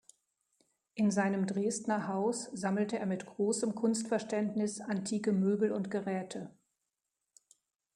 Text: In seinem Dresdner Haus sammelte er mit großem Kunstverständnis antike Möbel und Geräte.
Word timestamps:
In 0.95 1.11
seinem 1.11 1.45
Dresdner 1.45 2.07
Haus 2.07 2.45
sammelte 2.45 2.97
er 2.97 3.05
mit 3.05 3.23
großem 3.27 3.75
Kunstverständnis 3.75 4.81
antike 4.81 5.31
Möbel 5.31 5.71
und 5.71 5.91
Geräte. 5.91 6.49